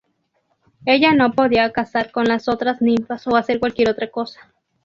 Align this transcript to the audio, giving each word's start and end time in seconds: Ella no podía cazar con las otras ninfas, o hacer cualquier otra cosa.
Ella 0.87 1.13
no 1.13 1.33
podía 1.33 1.71
cazar 1.71 2.09
con 2.09 2.25
las 2.25 2.47
otras 2.47 2.81
ninfas, 2.81 3.27
o 3.27 3.35
hacer 3.35 3.59
cualquier 3.59 3.87
otra 3.89 4.09
cosa. 4.09 4.39